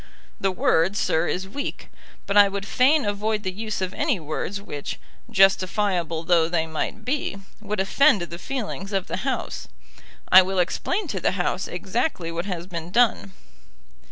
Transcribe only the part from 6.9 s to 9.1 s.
be, would offend the feelings of